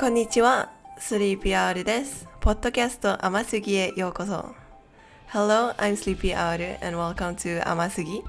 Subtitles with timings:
[0.00, 2.26] こんにちは、3PR です。
[2.40, 4.54] ポッドキャスト甘すぎへようこそ。
[5.30, 8.20] Hello, I'm Sleepy Hour and welcome to 甘すぎ。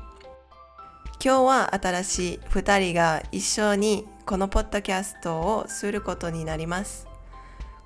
[1.23, 7.07] 今日は新しい2人が一緒にこのポッドキャストをすることになります。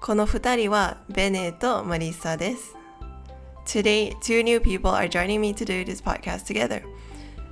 [0.02, 2.76] この2人はベネとマリッサです。
[3.68, 6.82] Today, two new people are joining me to do this podcast together.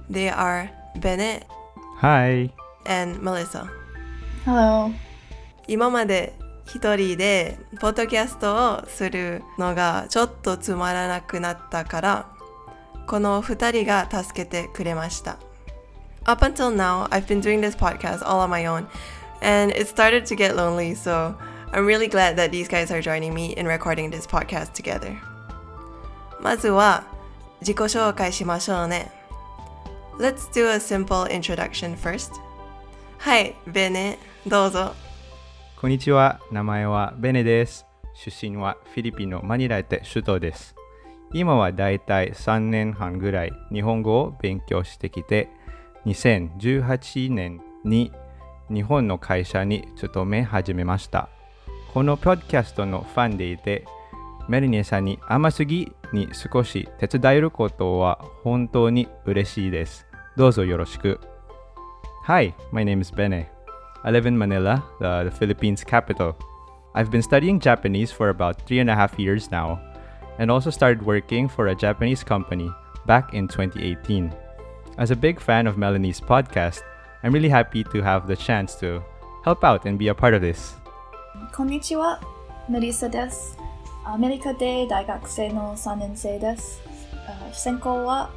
[0.10, 1.46] They are Bennett
[2.02, 2.50] Hi.
[2.88, 3.70] and Melissa.
[4.46, 4.92] Hello.
[5.68, 6.34] 今まで
[6.66, 12.30] 一人でポッドキャストをするのがちょっとつまらなくなったから
[13.08, 15.38] この二人が助けてくれました
[16.26, 18.88] Up until now I've been doing this podcast all on my own
[19.42, 21.36] and it started to get lonely so
[21.72, 25.18] I'm really glad that these guys are joining me in recording this podcast together
[26.42, 27.04] まずは
[27.62, 29.12] 自己紹介しましょうね
[30.18, 32.32] Let's do a simple introduction first
[33.18, 34.96] はいベネどうぞ
[35.84, 36.40] こんにちは。
[36.50, 37.86] 名前はベネです。
[38.14, 40.78] 出身はフィリピンのマニラで首都です。
[41.34, 45.50] 今はだいたい3年半ぐらい日本語を勉強してきて、
[46.06, 48.14] 2018年に
[48.70, 51.28] 日本の会社に勤め始めました。
[51.94, 53.84] このポッドキャストのファンでいて、
[54.48, 60.08] メリネさんに甘すぎに少し手伝えることは本当に嬉しいです。
[60.38, 61.20] どうぞよろしく。
[62.24, 63.53] Hi, my name is Bene.
[64.05, 66.37] I live in Manila, the, the Philippines capital.
[66.95, 69.81] I've been studying Japanese for about three and a half years now,
[70.39, 72.71] and also started working for a Japanese company
[73.07, 74.33] back in 2018.
[74.99, 76.83] As a big fan of Melanie's podcast,
[77.23, 79.03] I'm really happy to have the chance to
[79.45, 80.77] help out and be a part of this.
[81.55, 82.21] こんにちは。
[82.69, 83.57] メリッサです。
[84.05, 86.81] アメリカで大学生の3年生です。
[87.27, 88.31] あ専攻は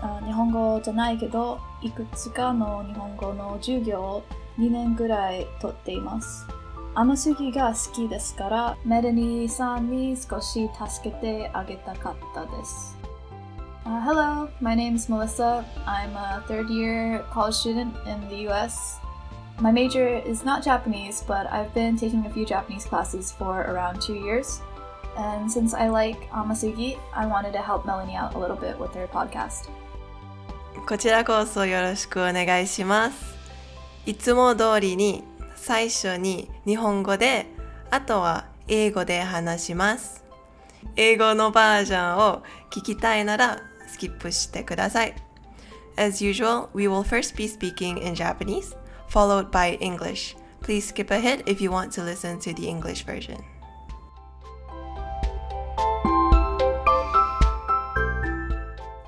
[0.00, 4.22] あ日本語じゃないけど、いくつかの日本語の授業を
[4.58, 6.46] 2年ぐらい取っています。
[6.94, 12.96] 甘すぎが好きですから、メラニーさんに少し助けてあげたかったです。
[13.84, 15.64] Uh, hello, my name is Melissa.
[15.86, 18.98] I'm a third year college student in the US.
[19.60, 24.02] My major is not Japanese, but I've been taking a few Japanese classes for around
[24.02, 24.60] two years.
[25.16, 28.92] And since I like Amasugi, I wanted to help Melanie out a little bit with
[28.94, 29.70] her podcast.
[30.86, 33.29] こちらこそよろしくお願いします。
[34.05, 35.23] いつも通りに
[35.55, 37.45] 最初に日本語で、
[37.91, 40.25] あとは英語で話します。
[40.95, 45.15] 英語のバージョンを聞きたいならスキップしてください。
[45.97, 48.75] As usual, we will first be speaking in Japanese,
[49.07, 50.35] followed by English.
[50.63, 53.37] Please skip ahead if you want to listen to the English version.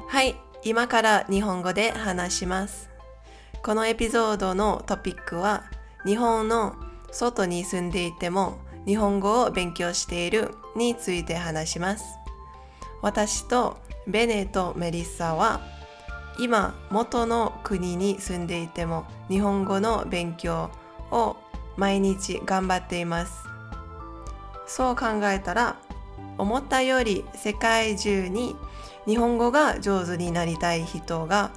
[0.08, 2.93] はい、今から日本語で話します。
[3.64, 5.64] このエピソードのトピックは
[6.06, 6.76] 日本の
[7.14, 12.04] 外に住んでいても日本語を勉強しているについて話します。
[13.02, 15.62] 私とベネとメリッサは
[16.38, 20.70] 今元の国に住んでいても日本語の勉強
[21.10, 21.38] を
[21.78, 23.46] 毎日頑張っています。
[24.68, 25.78] そう考えたら
[26.38, 28.58] 思ったより世界中に
[29.06, 31.52] 日本語が上手になりたい人が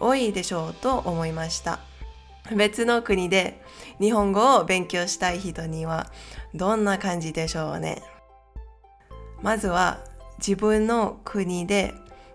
[0.00, 1.80] 多いでしょうと思いました。
[2.54, 3.60] 別の国で
[4.00, 6.06] 日本語を勉強したい人には
[6.54, 8.02] どんな感じでしょうね。
[9.42, 9.98] まずは
[10.38, 11.94] 自分の国で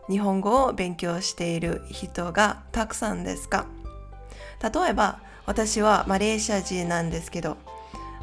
[0.09, 3.66] 日本語を勉強している人がたくさんですか。
[4.61, 7.57] 例えば私はマレーシア人なんですけど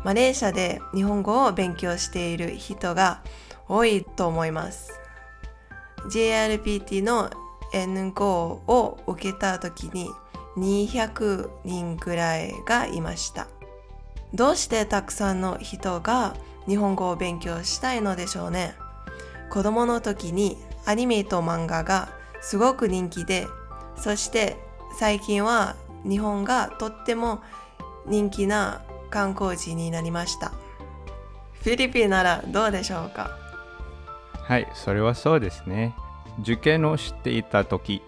[0.05, 3.23] マレーシアで日本語を勉強している人が
[3.69, 4.93] 多いと思います。
[6.11, 7.31] JRPT の
[7.73, 10.11] N5 を受けた時に
[10.57, 13.47] 200人ぐらいがいました。
[14.35, 16.35] どうしてたくさんの人が
[16.67, 18.75] 日本語を勉強したいのでしょうね。
[19.51, 23.47] 子供の時にアニメと漫画がすごく人気で
[23.97, 24.57] そして
[24.99, 27.41] 最近は日本がとっても
[28.07, 30.53] 人気な観光地になりました。
[31.55, 33.31] フィリピンならどうでしょうか？
[34.35, 35.95] はい、それはそうですね。
[36.41, 38.03] 受験をしていた時、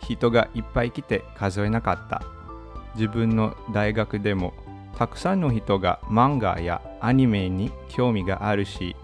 [0.00, 2.22] 人がいっぱい来て数えなかった。
[2.94, 4.52] 自分の大学でも
[4.96, 8.96] たくさんの人が漫画やアニメに興味があるし、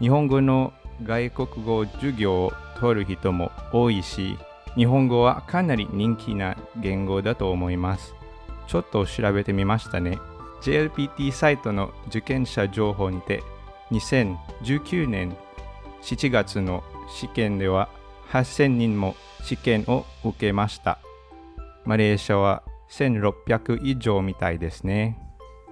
[0.00, 0.72] 日本語の
[1.02, 4.38] 外国語授業を取る人も多いし、
[4.74, 8.14] 日本語はかなり人気な言語だと思います。
[8.66, 10.18] ちょっと調べてみましたね。
[10.62, 13.42] JLPT サイトの受験者情報にて、
[13.92, 15.36] 2019年
[16.02, 17.88] 7月の試験では
[18.30, 20.98] 8000人も試験を受けました。
[21.84, 25.18] マレーシアは1600以上みたいですね。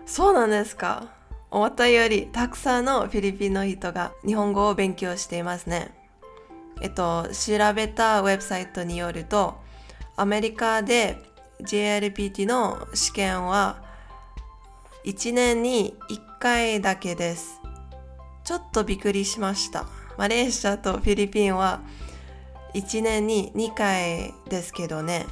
[0.07, 1.09] そうなんですか
[1.51, 5.93] 思ったよりたくさんのフィリピンの人が日本語を勉強していますね。
[6.81, 9.55] えっと、調べたウェブサイトによると、
[10.17, 11.19] アメリカで
[11.61, 13.83] JLPT の試験は
[15.05, 17.61] 1年に1回だけです。
[18.43, 19.87] ちょっとびっくりしました。
[20.19, 21.81] マレーシアとフィリピンは
[22.75, 25.27] 1年に2回ですけどね。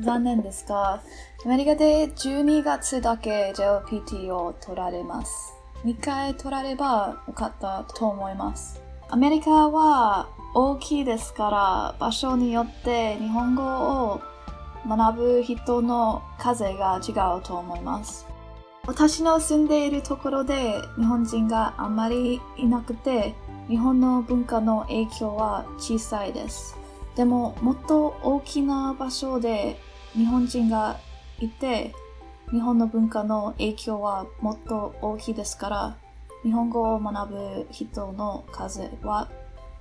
[0.00, 1.02] 残念ですが、
[1.44, 5.54] アメリカで12月だけ JLPT を取られます。
[5.84, 8.80] 2回取らればよかったと思います。
[9.08, 14.20] アメリカは大きいですから、場所によって日本語を
[14.86, 18.26] 学ぶ人の数が違うと思います。
[18.86, 23.34] 私の住んでいるところで日本人があんまりいなくて、
[23.68, 26.76] 日本の文化の影響は小さいです。
[27.16, 29.78] でももっと大きな場所で
[30.14, 30.98] 日本人が
[31.38, 31.94] いて
[32.50, 35.96] 日本の文化の影響はもっと大きいですから
[36.42, 39.30] 日本語を学ぶ人の数は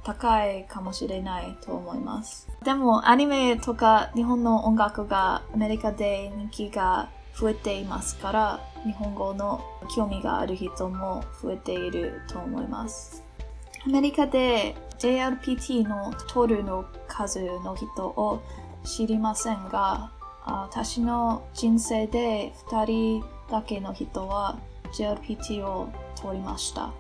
[0.04, 2.48] 高いかもしれないと思います。
[2.64, 9.62] でもアニメとか日本の音楽がアメリカで人気が増えていますから日本語の
[9.96, 13.24] 興味がある人も増えていると思います。
[13.86, 18.44] アメリカで JRPT の取るの数の人を
[18.84, 20.12] 知りませんが、
[20.46, 24.60] 私の人生で2人だけの人は
[24.94, 25.90] JRPT を
[26.22, 26.94] 取りました。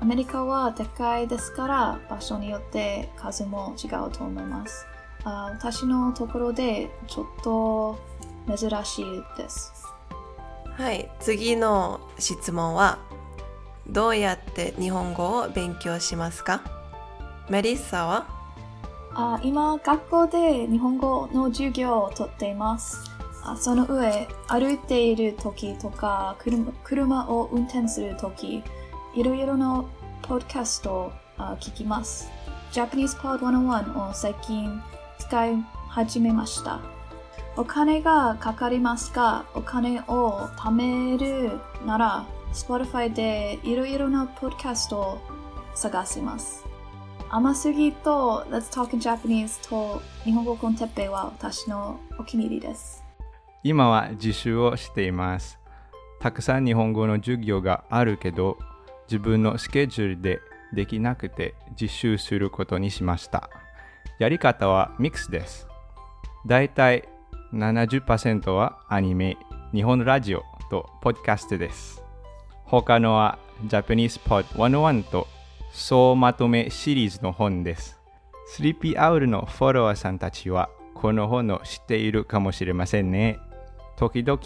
[0.00, 4.86] アメリカはでかいですから場所によって数も違うと思います。
[5.24, 7.98] あ私のところでちょっと
[8.46, 9.04] 珍しい
[9.36, 9.72] です。
[10.76, 13.00] はい、次の質問は
[13.90, 16.60] どうやって日本語を勉強しますか？
[17.48, 18.26] メリッサは？
[19.14, 23.10] あ今、学校で日本語の授業をとっています。
[23.42, 28.62] あその上、歩いている時とか車、車を運転する時、
[29.14, 29.84] いろいろな
[30.20, 32.30] ポッドキャストをあ聞きます。
[32.72, 34.82] Japanese Pod 101を最近
[35.18, 36.80] 使い始めました。
[37.56, 45.18] お金がかかりますが、お金を貯めるなら、Spotify でいろいろなポッドキャストを
[45.74, 46.64] 探します。
[47.30, 53.04] 甘すぎと Let's Talk in Japanese と日本語コンテッペイは私のお気に入りです。
[53.62, 55.58] 今は自習をしています。
[56.20, 58.58] たくさん日本語の授業があるけど、
[59.06, 60.40] 自分のスケジュールで
[60.72, 63.50] できなくて自習することにしました。
[64.18, 65.66] やり方はミックスです。
[66.46, 67.06] だいたい
[67.52, 69.36] 70%はアニメ、
[69.72, 72.07] 日本ラジオとポッドキャストです。
[72.68, 75.26] 他のは Japanese Pod 101と
[75.72, 77.98] 総まとめシリーズの本です。
[78.46, 83.38] スリーピーアウルのフォロワーさんたちはこの本を知っているかもしれませんね。
[83.96, 84.38] 時々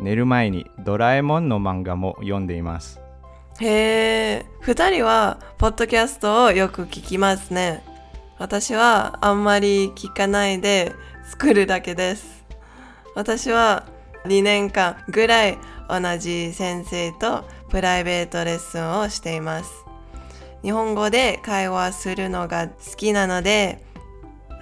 [0.00, 3.02] 寝る前にドラえもんの漫画も読んでいます。
[3.60, 7.82] へえ、二人はポッドキャストをよく聞きますね。
[8.38, 10.94] 私はあんまり聞かないで
[11.24, 12.46] 作るだけです。
[13.14, 13.84] 私は
[14.24, 15.58] 2年間ぐらい
[15.88, 19.84] 同じ先生とプライベートレッスンをしています。
[20.62, 23.84] 日本語で会話するのが好きなので、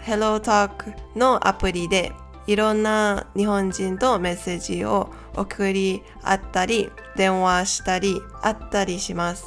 [0.05, 2.13] Hello Talk のアプリで
[2.47, 9.47] いろんな日本人とメッセージを送り合ったり、電話したり、会ったりします。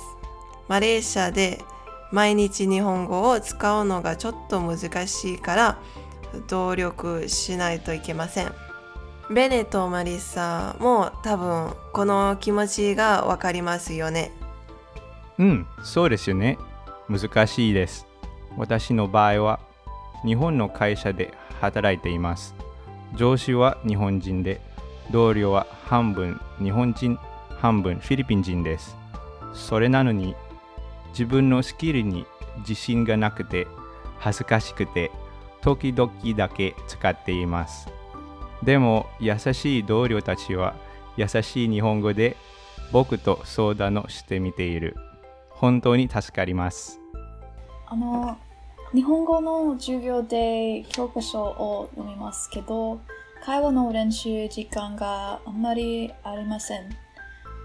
[0.68, 1.62] マレーシアで
[2.12, 5.78] 毎日日本語を使うのがちょっと難しいから、
[6.48, 8.67] 努力しないといけません。
[9.29, 14.31] ベネとマリッサも多分この気持ちがわかりますよね。
[15.38, 16.57] うん、そうですよね。
[17.10, 18.07] 難しいです。
[18.57, 19.60] 私の場合は
[20.24, 22.55] 日本の会社で働いています。
[23.15, 24.62] 上司は日本人で、
[25.12, 27.19] 同僚は半分日本人、
[27.60, 28.96] 半分フィリピン人です。
[29.53, 30.36] それなのに
[31.10, 32.25] 自分のスキルに
[32.60, 33.67] 自信がなくて
[34.19, 35.12] 恥ずかしくて
[35.62, 37.97] 時々だけ使っています。
[38.64, 40.76] でも優しい同僚たちは
[41.16, 42.38] 優しい日本語で
[42.92, 44.96] 僕と相談をしてみている。
[45.50, 47.00] 本当に助かります。
[47.88, 48.38] あの、
[48.94, 53.00] 日本語の授業で教科書を読みますけど、
[53.44, 56.90] 会話の練習時間があんまりありません。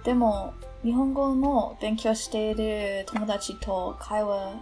[0.04, 4.54] でも、日本語も勉強している友達と会話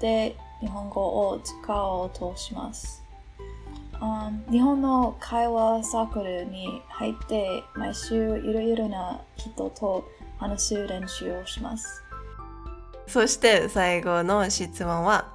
[0.00, 3.04] で日本語を使おうとします。
[4.00, 12.02] あ日本の会話サークルに入って毎週いろいろな人と話す練習をします。
[13.08, 15.28] そして最後の質問は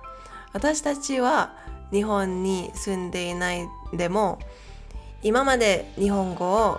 [0.53, 1.55] 私たちは
[1.91, 4.37] 日本に住んでいないでも
[5.23, 6.77] 今まで日本語を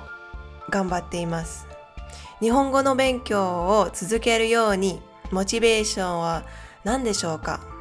[0.70, 1.66] 頑張っています
[2.38, 6.44] 日本語の勉強を続けるようにモチベーションは
[6.84, 7.73] 何でしょうか？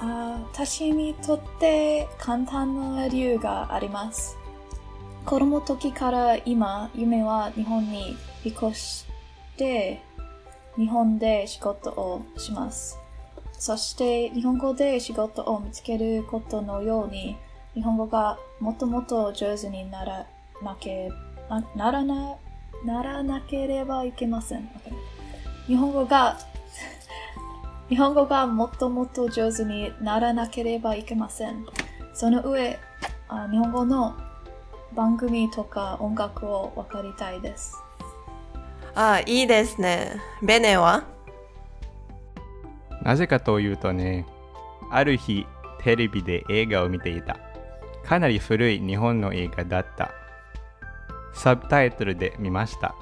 [0.00, 4.36] あ私にとって簡単な理由があります。
[5.24, 9.06] 子供時から今、夢は日本に引っ越し
[9.56, 10.02] て、
[10.76, 12.98] 日本で仕事をします。
[13.52, 17.36] そして日本語で仕事を見つけることのように、
[17.74, 20.26] 日本語がもっともっと上手になら
[20.62, 21.10] なけ
[21.48, 22.36] なならな
[22.84, 24.68] ならなければいけません。
[25.66, 26.36] 日本語が
[27.88, 31.66] 日本語がもっともっと上手にならなければいけません。
[32.14, 32.78] その上、
[33.28, 34.14] あ日本語の
[34.94, 37.76] 番組とか音楽を分かりたいです。
[38.94, 40.20] ああ、いいですね。
[40.42, 41.04] ベネは？
[43.02, 44.24] なぜかというとね、
[44.90, 45.46] ある日
[45.80, 47.36] テレビで映画を見ていた。
[48.04, 50.10] かなり古い日本の映画だった。
[51.34, 52.94] サブタイトルで見ました。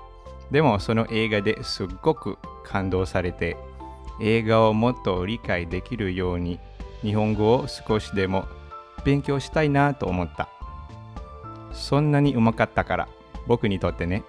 [0.50, 3.56] でもその映画ですっごく感動されて、
[4.22, 6.60] 映画をもっと理解できるように
[7.02, 8.46] 日本語を少しでも
[9.04, 10.48] 勉強したいなと思った。
[11.72, 13.08] そんなにうまかったから、
[13.48, 14.22] 僕にとってね。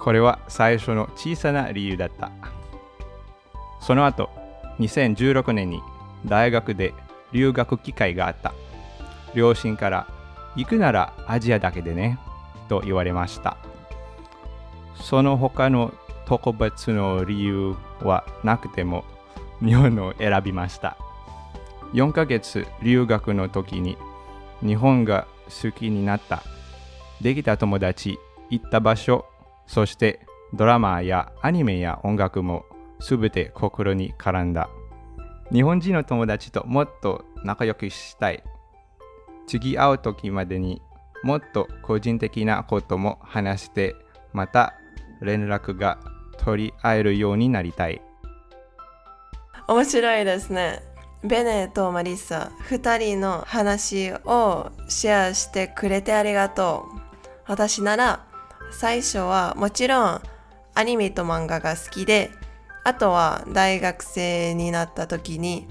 [0.00, 2.32] これは最初の小さな理由だった。
[3.80, 4.28] その後、
[4.80, 5.80] 2016年に
[6.26, 6.92] 大学で
[7.32, 8.52] 留学機会があった。
[9.34, 10.06] 両親から、
[10.56, 12.18] 行くならアジアだけでね、
[12.68, 13.56] と言われました。
[14.96, 15.92] その他の
[16.32, 19.04] 特別の理由はなくても、
[19.62, 20.96] 日本を選びました。
[21.92, 23.98] 4ヶ月留学の時に
[24.62, 25.26] 日本が
[25.62, 26.42] 好きになった。
[27.20, 29.26] できた友達、行った場所、
[29.66, 30.20] そして
[30.54, 32.64] ドラマやアニメや音楽も
[32.98, 34.70] すべて心に絡んだ。
[35.52, 38.42] 日本人の友達ともっと仲良くしたい。
[39.46, 40.80] 次会う時までに
[41.22, 43.94] もっと個人的なことも話して、
[44.32, 44.72] また
[45.20, 45.98] 連絡が
[46.38, 48.00] 取り合えるようになりたい。
[49.68, 50.82] 面白いですね。
[51.24, 57.00] ベネとマリッサ、二人の話をシェアしてくれてありがとう。
[57.46, 58.26] 私なら
[58.72, 60.20] 最初はもちろん
[60.74, 62.30] アニメと漫画が好きで、
[62.82, 65.68] あとは大学生になった時に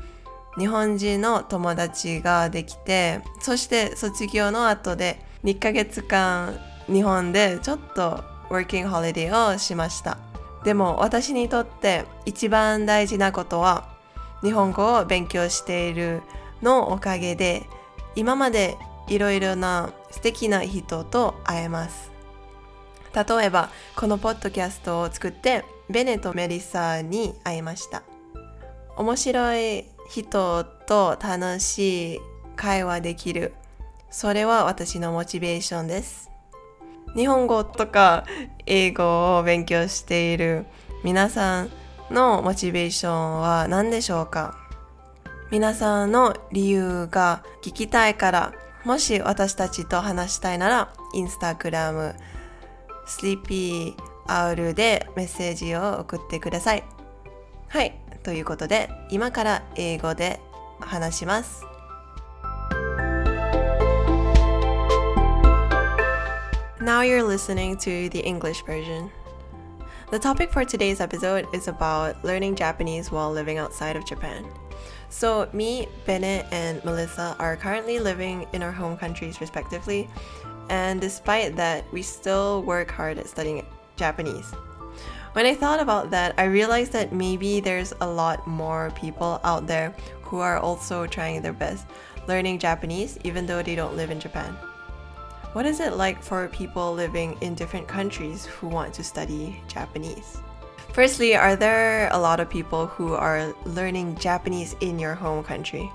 [0.57, 10.30] 日本人の友達ができて、そして卒業の後で2ヶ月間日本でちょっと working holiday をしました。
[10.63, 13.89] でも私にとって一番大事なことは
[14.43, 16.21] 日本語を勉強している
[16.61, 17.63] のおかげで
[18.15, 18.77] 今まで
[19.07, 22.11] いろいろな素敵な人と会えます。
[23.13, 28.03] 例えばこのポッドキャストを作ってベネとメリサに会いました。
[28.95, 32.19] 面白い人と楽しい
[32.55, 33.53] 会話できる。
[34.09, 36.30] それは私のモチベーションです。
[37.15, 38.25] 日本語とか
[38.65, 40.65] 英語を勉強している
[41.03, 41.69] 皆さん
[42.09, 44.57] のモチベーションは何でしょうか？
[45.51, 48.53] 皆さんの理由が聞きたいから
[48.85, 52.15] もし私たちと話したいならインスタグラム
[53.05, 53.95] Sleepy
[54.27, 56.83] Owl でメッセージを送ってください。
[57.67, 60.39] はいということで今から英語で
[60.79, 61.65] 話します。
[66.81, 69.11] Now you're listening to the English version.
[70.09, 74.47] The topic for today's episode is about learning Japanese while living outside of Japan.
[75.09, 80.09] So, me, Bennett, and Melissa are currently living in our home countries respectively,
[80.69, 83.63] and despite that, we still work hard at studying
[83.95, 84.51] Japanese.
[85.33, 89.67] When I thought about that, I realized that maybe there's a lot more people out
[89.67, 91.85] there who are also trying their best
[92.27, 94.57] learning Japanese even though they don't live in Japan.
[95.53, 100.37] What is it like for people living in different countries who want to study Japanese?
[100.93, 105.91] Firstly, are there a lot of people who are learning Japanese in your home country?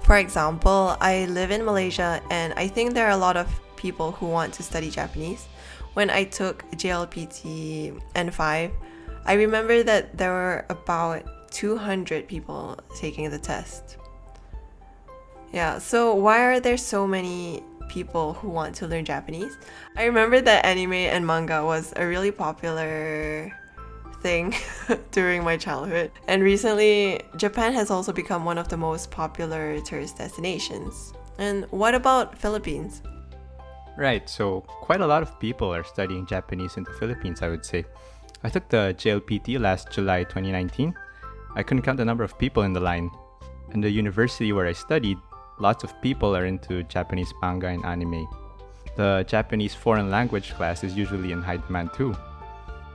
[0.00, 4.12] For example, I live in Malaysia and I think there are a lot of people
[4.12, 5.46] who want to study Japanese.
[5.92, 8.72] When I took JLPT N5,
[9.26, 13.98] I remember that there were about 200 people taking the test.
[15.52, 19.56] Yeah, so why are there so many people who want to learn Japanese?
[19.96, 23.52] I remember that anime and manga was a really popular
[24.20, 24.54] thing
[25.12, 26.10] during my childhood.
[26.28, 31.12] And recently, Japan has also become one of the most popular tourist destinations.
[31.38, 33.02] And what about Philippines?
[33.96, 37.64] Right, so quite a lot of people are studying Japanese in the Philippines, I would
[37.64, 37.84] say.
[38.44, 40.94] I took the JLPT last July 2019.
[41.54, 43.10] I couldn't count the number of people in the line.
[43.72, 45.18] In the university where I studied,
[45.58, 48.26] lots of people are into Japanese manga and anime.
[48.96, 52.16] The Japanese foreign language class is usually in high demand too.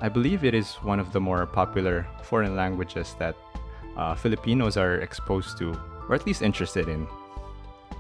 [0.02, 3.36] I believe it is one of the more popular foreign languages that
[3.96, 5.78] uh, Filipinos are exposed to,
[6.10, 7.08] or at least interested in.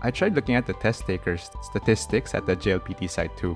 [0.02, 3.56] I tried looking at the test takers statistics at the JLPT site too,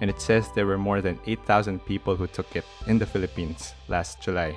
[0.00, 3.74] and it says there were more than 8,000 people who took it in the Philippines
[3.88, 4.56] last July.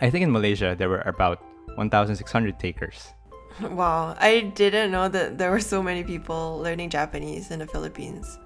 [0.00, 1.44] I think in Malaysia there were about
[1.76, 3.12] 1,600 takers.
[3.60, 8.38] Wow, I didn't know that there were so many people learning Japanese in the Philippines.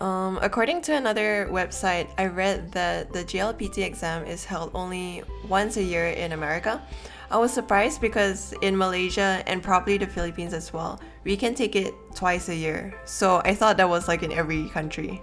[0.00, 5.76] Um, according to another website, I read that the GLPT exam is held only once
[5.76, 6.80] a year in America.
[7.30, 11.76] I was surprised because in Malaysia and probably the Philippines as well, we can take
[11.76, 12.94] it twice a year.
[13.04, 15.20] So I thought that was like in every country.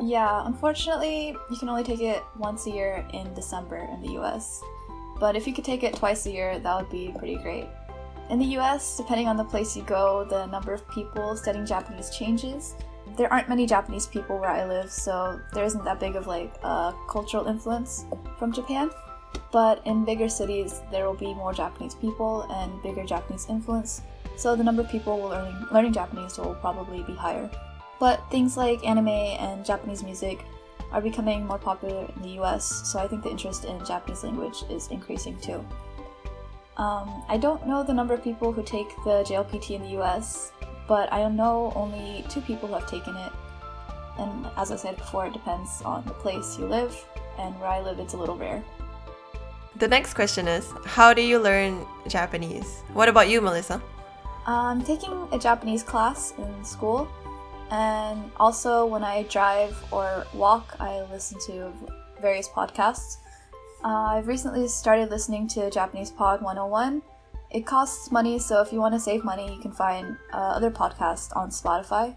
[0.00, 4.62] Yeah, unfortunately, you can only take it once a year in December in the US.
[5.18, 7.68] But if you could take it twice a year, that would be pretty great.
[8.30, 12.10] In the US, depending on the place you go, the number of people studying Japanese
[12.10, 12.74] changes.
[13.16, 16.54] There aren't many Japanese people where I live, so there isn't that big of like
[16.62, 18.06] a cultural influence
[18.38, 18.90] from Japan.
[19.52, 24.00] But in bigger cities, there will be more Japanese people and bigger Japanese influence,
[24.36, 27.50] so the number of people learning learning Japanese will probably be higher.
[28.00, 30.44] But things like anime and Japanese music
[30.92, 34.64] are becoming more popular in the US, so I think the interest in Japanese language
[34.70, 35.64] is increasing too.
[36.76, 40.52] Um, I don't know the number of people who take the JLPT in the US,
[40.88, 43.32] but I know only two people who have taken it.
[44.18, 46.96] And as I said before, it depends on the place you live,
[47.38, 48.62] and where I live, it's a little rare.
[49.76, 52.82] The next question is How do you learn Japanese?
[52.92, 53.82] What about you, Melissa?
[54.46, 57.08] I'm taking a Japanese class in school,
[57.70, 61.72] and also when I drive or walk, I listen to
[62.20, 63.18] various podcasts.
[63.84, 67.02] Uh, I've recently started listening to Japanese Pod 101.
[67.50, 70.70] It costs money, so if you want to save money, you can find uh, other
[70.70, 72.16] podcasts on Spotify.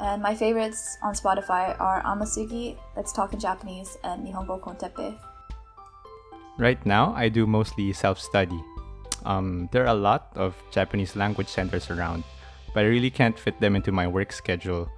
[0.00, 5.16] And my favorites on Spotify are Amasugi, Let's Talk in Japanese, and Nihongo Kontepe.
[6.58, 8.60] Right now, I do mostly self study.
[9.24, 12.24] Um, there are a lot of Japanese language centers around,
[12.74, 14.90] but I really can't fit them into my work schedule,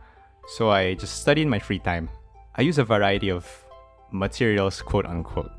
[0.56, 2.08] so I just study in my free time.
[2.54, 3.46] I use a variety of
[4.12, 5.52] materials, quote unquote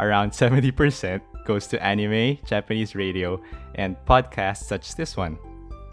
[0.00, 3.40] around 70% goes to anime, Japanese radio,
[3.76, 5.38] and podcasts such as this one,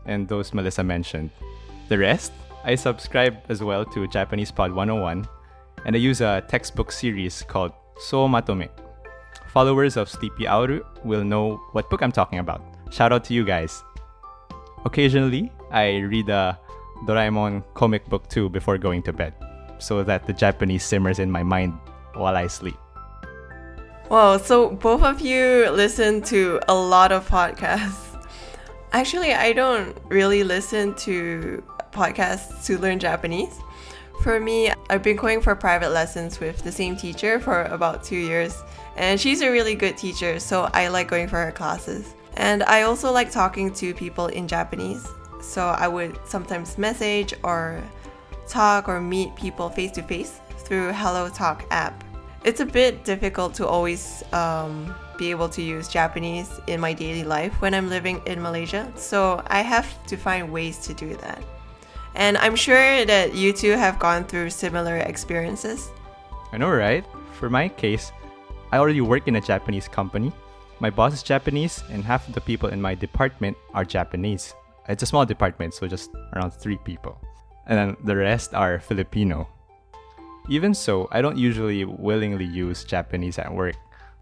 [0.05, 1.29] and those Melissa mentioned.
[1.87, 2.31] The rest,
[2.63, 5.27] I subscribe as well to Japanese Pod 101,
[5.85, 8.69] and I use a textbook series called So Matome.
[9.47, 12.61] Followers of Sleepy Auru will know what book I'm talking about.
[12.91, 13.83] Shout out to you guys.
[14.83, 16.59] Occasionally, I read a
[17.05, 19.33] Doraemon comic book too before going to bed,
[19.79, 21.73] so that the Japanese simmers in my mind
[22.13, 22.77] while I sleep.
[24.07, 28.15] Wow, so both of you listen to a lot of podcasts.
[28.91, 33.59] Actually, I don't really listen to podcasts to learn Japanese.
[34.21, 38.17] For me, I've been going for private lessons with the same teacher for about two
[38.17, 38.61] years,
[38.95, 42.13] and she's a really good teacher, so I like going for her classes.
[42.37, 45.07] And I also like talking to people in Japanese,
[45.41, 47.81] so I would sometimes message or
[48.47, 52.04] talk or meet people face to face through Hello Talk app
[52.45, 57.23] it's a bit difficult to always um, be able to use Japanese in my daily
[57.23, 58.91] life when I'm living in Malaysia.
[58.95, 61.41] So I have to find ways to do that.
[62.13, 65.89] And I'm sure that you two have gone through similar experiences.
[66.51, 67.03] I know, right?
[67.33, 68.11] For my case,
[68.71, 70.31] I already work in a Japanese company.
[70.79, 74.53] My boss is Japanese, and half of the people in my department are Japanese.
[74.87, 77.19] It's a small department, so just around three people.
[77.65, 79.49] And then the rest are Filipino.
[80.47, 83.75] Even so, I don't usually willingly use Japanese at work.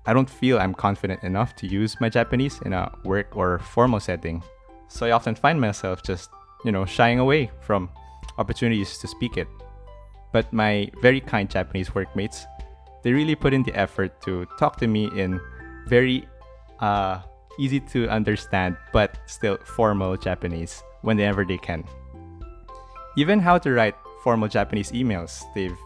[0.06, 4.00] I don't feel I'm confident enough to use my Japanese in a work or formal
[4.00, 4.42] setting.
[4.88, 6.30] So I often find myself just,
[6.64, 7.90] you know, shying away from
[8.38, 9.48] opportunities to speak it.
[10.32, 12.46] But my very kind Japanese workmates,
[13.04, 15.40] they really put in the effort to talk to me in
[15.88, 16.28] very
[16.80, 17.20] uh,
[17.60, 21.84] easy to understand but still formal Japanese whenever they can.
[23.18, 25.78] Even how to write formal Japanese emails, they've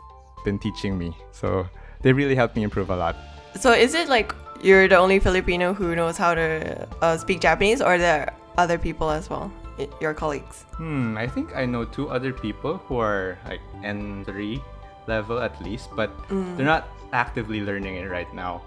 [0.47, 1.12] been teaching me.
[1.36, 1.67] So
[2.01, 3.15] they really helped me improve a lot.
[3.60, 4.31] So is it like
[4.63, 8.33] you're the only Filipino who knows how to uh, speak Japanese, or there are
[8.63, 9.51] other people as well,
[9.99, 10.63] your colleagues?
[10.79, 14.63] Hmm, I think I know two other people who are like N3
[15.07, 16.55] level at least, but mm.
[16.55, 18.62] they're not actively learning it right now.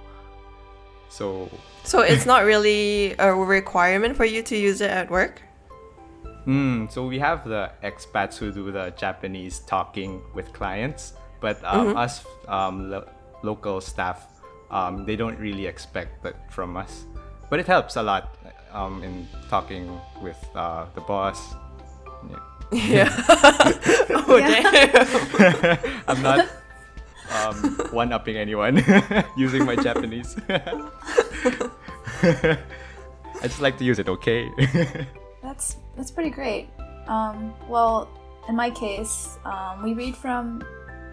[1.08, 1.48] So
[1.82, 5.42] So it's not really a requirement for you to use it at work?
[6.44, 6.88] Hmm.
[6.88, 11.96] so we have the expats who do the Japanese talking with clients, but um, mm-hmm.
[11.96, 13.09] us um, lo-
[13.42, 14.26] local staff,
[14.70, 17.07] um, they don't really expect that from us.
[17.48, 18.37] But it helps a lot
[18.72, 21.55] um, in talking with uh, the boss.
[22.31, 22.38] Yeah.
[22.72, 23.24] yeah.
[24.29, 25.79] oh, damn.
[26.09, 26.48] I'm not
[27.33, 27.57] um,
[27.90, 28.85] one upping anyone
[29.37, 30.37] using my Japanese.
[32.22, 32.59] I
[33.42, 34.50] just like to use it, okay?
[35.42, 36.68] That's that's pretty great.
[37.07, 38.09] Um, well,
[38.48, 40.62] in my case, um, we read from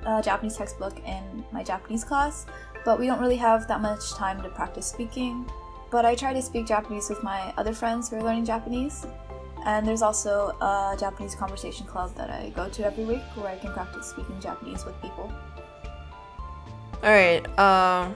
[0.08, 2.46] a Japanese textbook in my Japanese class,
[2.86, 5.46] but we don't really have that much time to practice speaking.
[5.92, 9.06] But I try to speak Japanese with my other friends who are learning Japanese.
[9.66, 13.58] And there's also a Japanese conversation club that I go to every week where I
[13.58, 15.32] can practice speaking Japanese with people.
[17.04, 17.46] All right.
[17.60, 18.16] Um,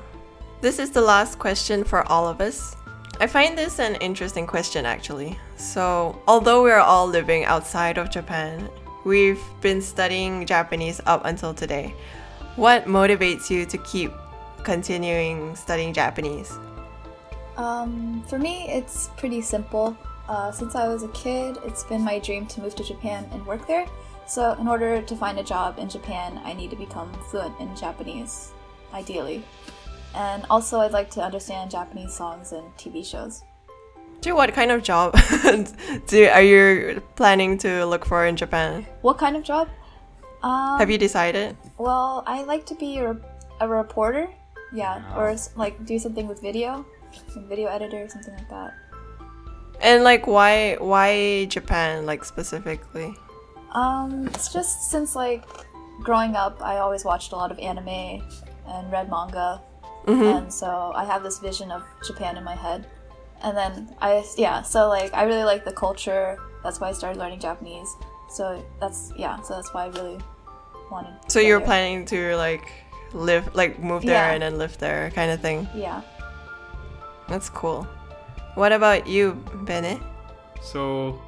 [0.61, 2.75] this is the last question for all of us.
[3.19, 5.37] I find this an interesting question actually.
[5.57, 8.69] So, although we're all living outside of Japan,
[9.03, 11.95] we've been studying Japanese up until today.
[12.55, 14.11] What motivates you to keep
[14.63, 16.57] continuing studying Japanese?
[17.57, 19.97] Um, for me, it's pretty simple.
[20.27, 23.45] Uh, since I was a kid, it's been my dream to move to Japan and
[23.45, 23.85] work there.
[24.27, 27.75] So, in order to find a job in Japan, I need to become fluent in
[27.75, 28.51] Japanese,
[28.93, 29.43] ideally.
[30.15, 33.43] And also, I'd like to understand Japanese songs and TV shows.
[34.21, 35.17] Do what kind of job
[36.07, 38.85] do are you planning to look for in Japan?
[39.01, 39.67] What kind of job?
[40.43, 41.57] Um, Have you decided?
[41.79, 43.17] Well, I like to be a,
[43.59, 44.29] a reporter.
[44.73, 46.85] Yeah, or like do something with video,
[47.33, 48.73] some video editor, or something like that.
[49.81, 53.15] And like why why Japan like specifically?
[53.71, 55.43] Um, it's just since like
[56.03, 58.21] growing up, I always watched a lot of anime
[58.67, 59.61] and read manga,
[60.05, 62.85] and so I have this vision of Japan in my head.
[63.43, 66.37] And then I yeah, so like I really like the culture.
[66.63, 67.95] That's why I started learning Japanese.
[68.29, 70.19] So that's yeah, so that's why I really
[70.91, 71.13] wanted.
[71.27, 71.65] So you're there.
[71.65, 72.67] planning to like
[73.13, 74.33] live like move there Yeah.
[74.33, 75.67] and then live there kind of thing.
[75.75, 76.01] Yeah.
[77.27, 77.87] That's cool.
[78.55, 79.99] What about you, Bennett?
[80.61, 81.19] So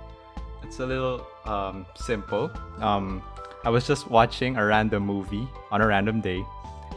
[0.62, 2.52] it's a little um, simple.
[2.80, 3.24] Um,
[3.64, 6.46] I was just watching a random movie on a random day,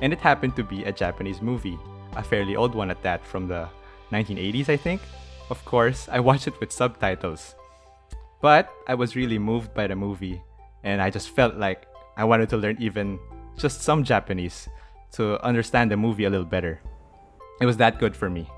[0.03, 1.79] and it happened to be a Japanese movie,
[2.17, 3.69] a fairly old one at that, from the
[4.13, 5.01] 1980s, I think.
[5.51, 7.55] Of course, I watched it with subtitles.
[8.41, 10.43] But I was really moved by the movie,
[10.85, 13.19] and I just felt like I wanted to learn even
[13.57, 14.69] just some Japanese
[15.13, 16.81] to understand the movie a little better.
[17.61, 18.49] It was that good for me.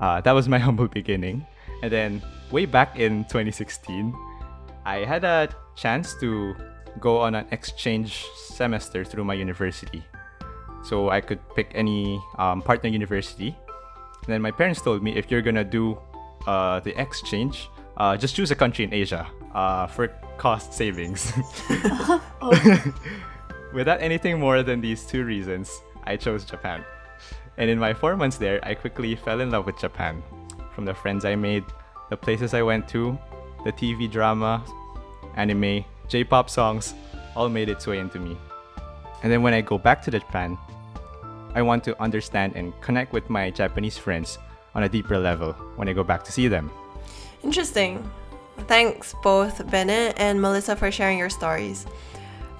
[0.00, 1.46] Uh, that was my humble beginning.
[1.82, 4.14] And then, way back in 2016,
[4.84, 6.54] I had a chance to
[7.00, 10.02] go on an exchange semester through my university.
[10.82, 13.56] So I could pick any um, partner university.
[14.28, 15.96] And then my parents told me if you're gonna do
[16.46, 21.32] uh, the exchange, uh, just choose a country in Asia uh, for cost savings.
[23.72, 26.84] Without anything more than these two reasons, I chose Japan.
[27.56, 30.22] And in my four months there, I quickly fell in love with Japan.
[30.74, 31.64] From the friends I made,
[32.10, 33.18] the places I went to,
[33.64, 34.62] the TV drama,
[35.36, 36.92] anime, J pop songs,
[37.34, 38.36] all made its way into me.
[39.22, 40.58] And then when I go back to Japan,
[41.58, 44.38] I want to understand and connect with my Japanese friends
[44.76, 46.70] on a deeper level when I go back to see them.
[47.42, 48.08] Interesting.
[48.68, 51.84] Thanks both Bennett and Melissa for sharing your stories.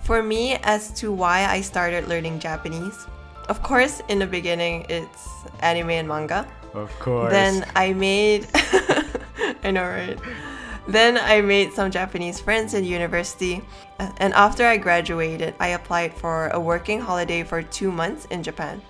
[0.03, 3.07] For me, as to why I started learning Japanese,
[3.49, 5.29] of course, in the beginning, it's
[5.61, 6.45] anime and manga.
[6.75, 7.31] Of course.
[7.31, 8.49] Then I made,
[9.63, 10.19] I know, right?
[10.89, 13.61] Then I made some Japanese friends in university.
[13.99, 18.43] Uh, and after I graduated, I applied for a working holiday for two months in
[18.43, 18.81] Japan.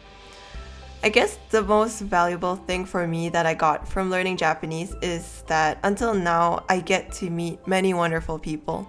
[1.03, 5.43] I guess the most valuable thing for me that I got from learning Japanese is
[5.49, 8.89] that until now, I get to meet many wonderful people.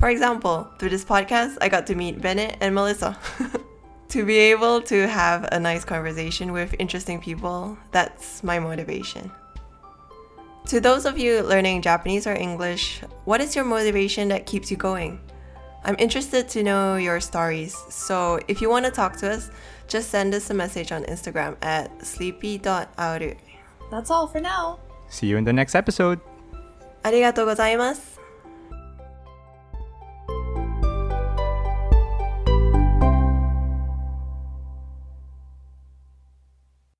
[0.00, 3.16] For example, through this podcast, I got to meet Bennett and Melissa.
[4.08, 9.30] to be able to have a nice conversation with interesting people, that's my motivation.
[10.67, 14.77] To those of you learning Japanese or English, what is your motivation that keeps you
[14.77, 15.19] going?
[15.83, 19.51] I'm interested to know your stories, so if you want to talk to us,
[19.87, 23.35] just send us a message on Instagram at sleepy.auru.
[23.91, 24.79] That's all for now.
[25.09, 26.19] See you in the next episode.
[27.03, 28.18] ありがとうございます。